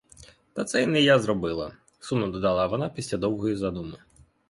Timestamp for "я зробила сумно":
1.01-2.27